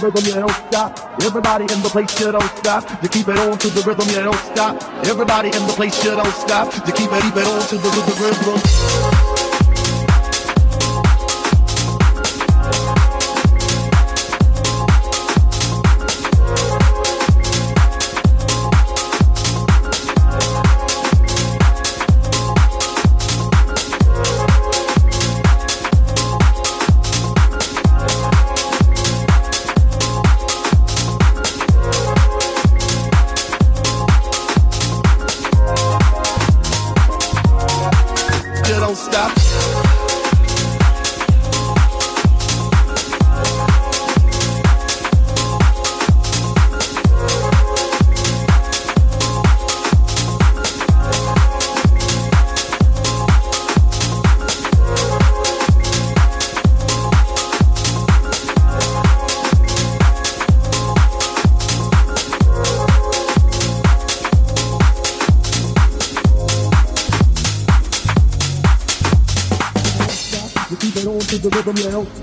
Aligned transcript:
Rhythm, 0.00 0.24
you 0.24 0.34
don't 0.34 0.50
stop. 0.68 1.20
Everybody 1.22 1.64
in 1.64 1.82
the 1.82 1.88
place, 1.88 2.20
you 2.20 2.32
don't 2.32 2.56
stop. 2.58 3.02
You 3.02 3.08
keep 3.08 3.28
it 3.28 3.38
on 3.38 3.58
to 3.58 3.68
the 3.68 3.82
rhythm, 3.86 4.08
you 4.08 4.22
don't 4.22 4.38
stop. 4.52 4.82
Everybody 5.06 5.46
in 5.46 5.66
the 5.66 5.74
place, 5.74 6.04
you 6.04 6.10
don't 6.10 6.34
stop. 6.34 6.72
You 6.86 6.92
keep 6.92 7.12
it, 7.12 7.22
keep 7.22 7.36
it 7.36 7.46
on 7.46 7.60
to 7.68 7.76
the, 7.76 7.90
the 7.90 8.14
rhythm. 8.20 9.33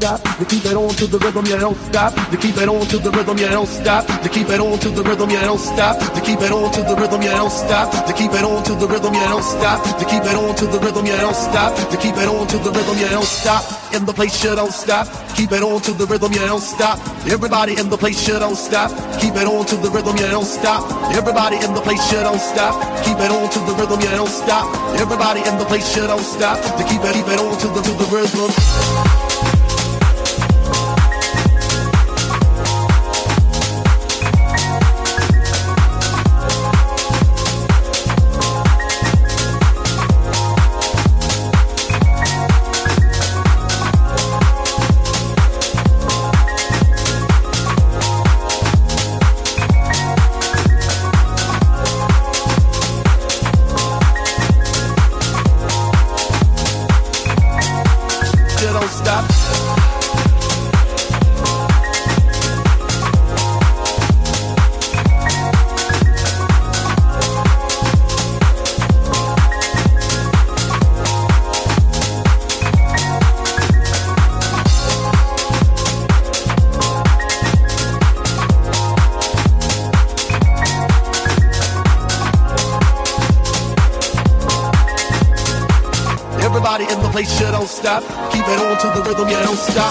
To 0.02 1.08
the 1.08 1.20
rhythm, 1.20 1.46
you 1.46 1.58
don't 1.58 1.78
stop. 1.78 2.14
To 2.32 2.38
keep 2.38 2.58
it 2.58 2.70
on 2.70 2.86
to 2.88 2.98
the 2.98 3.12
rhythm, 3.12 3.38
you 3.38 3.50
don't 3.50 3.68
stop. 3.68 4.06
To 4.24 4.30
keep 4.30 4.50
it 4.50 4.60
on 4.60 4.80
to 4.80 4.90
the 4.90 5.04
rhythm, 5.04 5.30
you 5.30 5.40
don't 5.40 5.60
stop. 5.60 5.98
To 6.14 6.22
keep 6.22 6.42
it 6.42 6.52
on 6.52 6.72
to 6.74 6.82
the 6.82 6.96
rhythm, 6.96 7.22
you 7.22 7.30
don't 7.30 7.52
stop. 7.52 8.06
To 8.06 8.14
keep 8.14 8.32
it 8.32 8.44
on 8.44 8.64
to 8.64 8.74
the 8.74 8.88
rhythm, 8.88 9.14
you 9.14 9.28
don't 9.30 9.44
stop. 9.44 9.78
To 9.98 10.06
keep 10.06 10.24
it 10.24 10.36
on 10.36 10.56
to 10.56 10.66
the 10.66 10.80
rhythm, 10.80 11.06
you 11.06 11.18
don't 11.18 11.36
stop. 11.36 11.74
To 11.92 11.98
keep 11.98 12.18
it 12.18 12.28
on 12.28 12.48
to 12.48 12.58
the 12.58 12.72
rhythm, 12.72 12.98
you 12.98 13.10
don't 13.10 13.26
stop. 13.26 13.64
In 13.94 14.06
the 14.06 14.14
place, 14.14 14.44
you 14.44 14.56
don't 14.56 14.74
stop. 14.74 15.08
Keep 15.36 15.52
it 15.52 15.64
on 15.64 15.82
to 15.82 15.92
the 15.94 16.06
rhythm, 16.06 16.34
you 16.34 16.46
don't 16.50 16.62
stop. 16.62 16.98
Everybody 17.28 17.78
in 17.78 17.90
the 17.90 17.98
place, 17.98 18.28
you 18.28 18.40
don't 18.40 18.56
stop. 18.58 18.90
Keep 19.22 19.36
it 19.36 19.46
on 19.46 19.66
to 19.66 19.76
the 19.78 19.90
rhythm, 19.90 20.18
you 20.18 20.30
don't 20.30 20.46
stop. 20.46 20.82
Everybody 21.14 21.58
in 21.58 21.74
the 21.74 21.82
place, 21.82 22.02
you 22.12 22.22
don't 22.22 22.42
stop. 22.42 22.74
Keep 23.06 23.20
it 23.22 23.32
on 23.32 23.50
to 23.50 23.60
the 23.70 23.74
rhythm, 23.78 24.02
you 24.02 24.14
don't 24.18 24.30
stop. 24.30 24.66
Everybody 24.98 25.42
in 25.46 25.58
the 25.62 25.66
place, 25.66 25.96
you 25.96 26.08
don't 26.08 26.26
stop. 26.26 26.58
To 26.78 26.84
keep 26.90 27.02
it, 27.06 27.14
keep 27.14 27.28
it 27.28 27.40
on 27.40 27.54
to 27.58 27.68
the 27.68 27.82
to 27.82 27.92
the 27.98 28.08
rhythm. 28.16 28.91
Stop. 87.82 88.04
Keep 88.32 88.48
it 88.48 88.60
on 88.62 88.78
to 88.78 88.88
the 88.94 89.02
rhythm, 89.10 89.28
yeah, 89.30 89.44
don't 89.44 89.58
stop. 89.58 89.91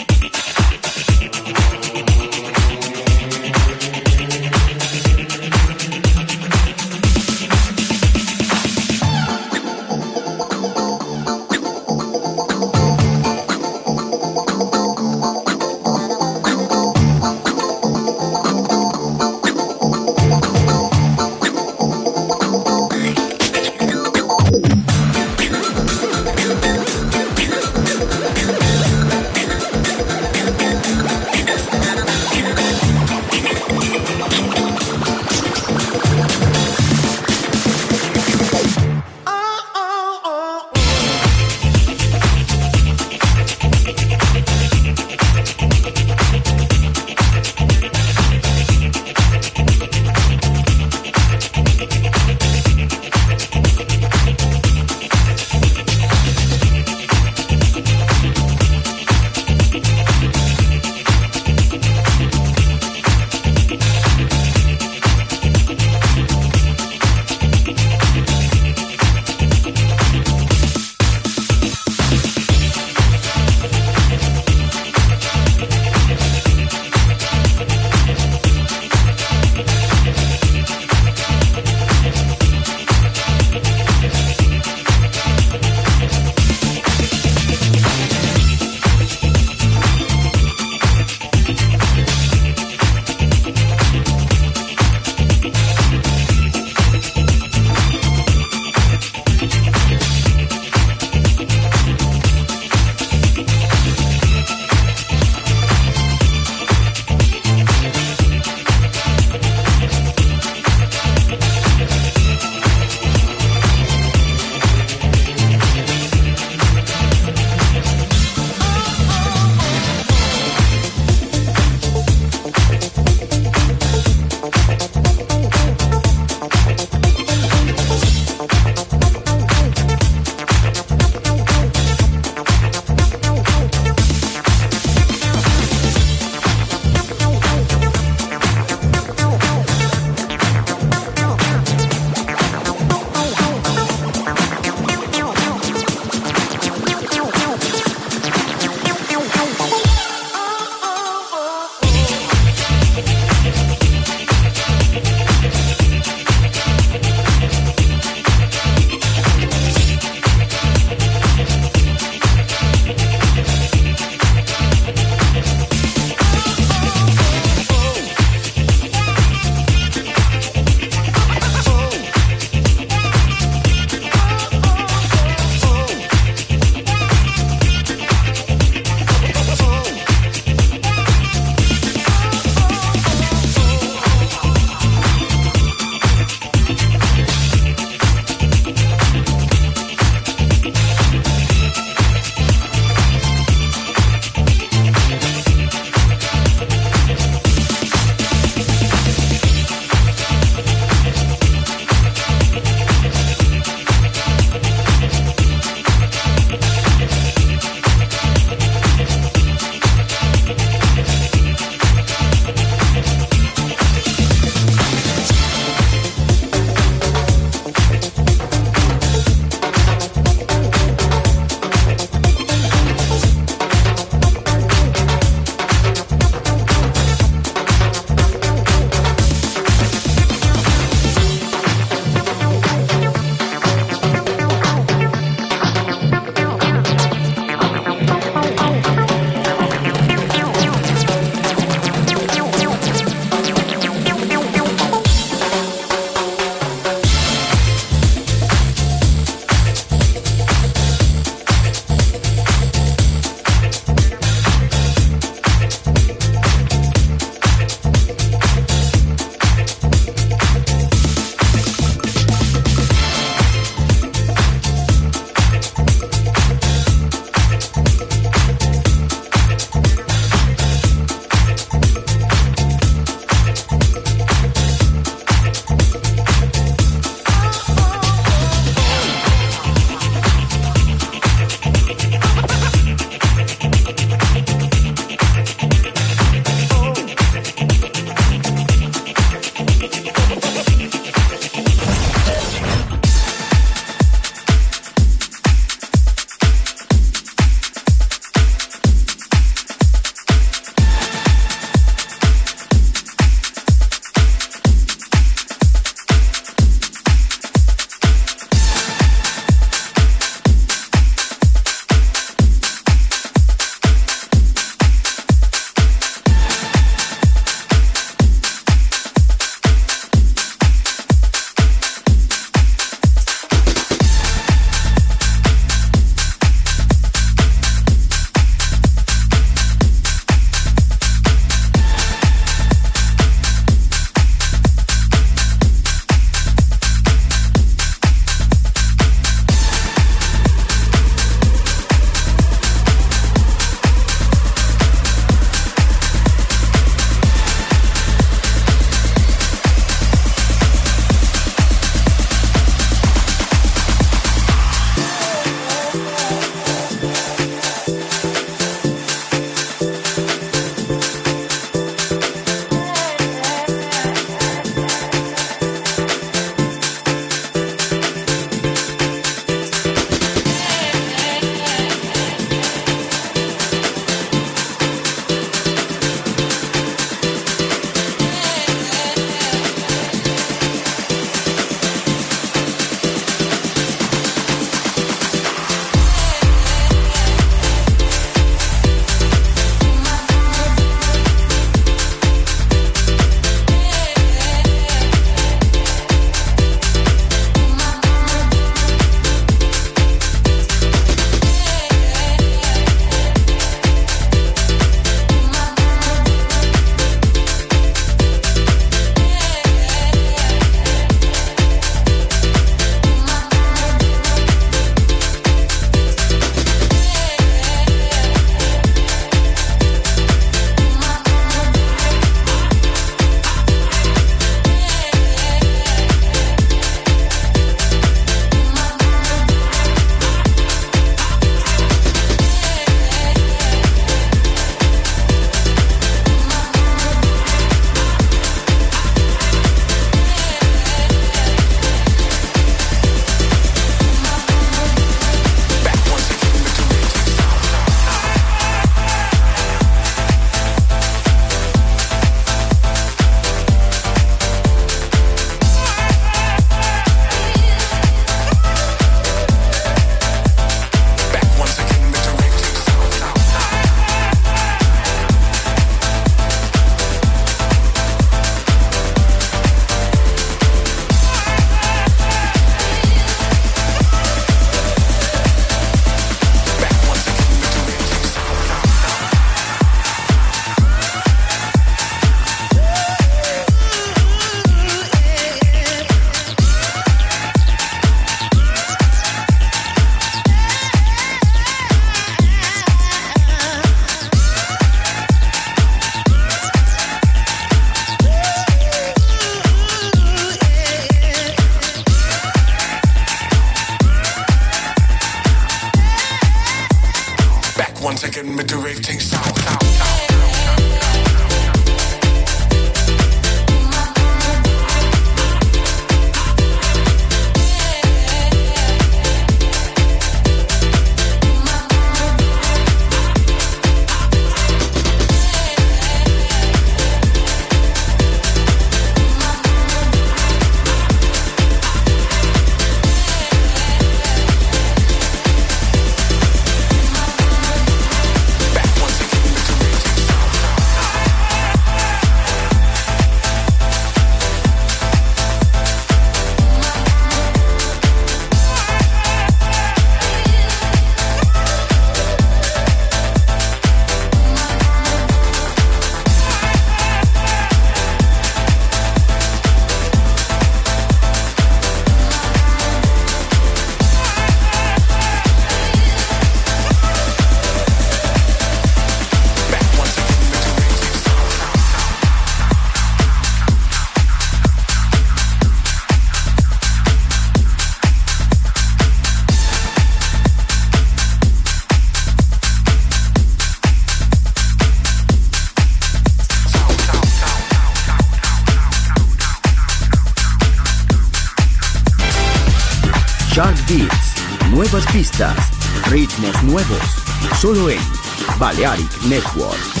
Network. 599.31 600.00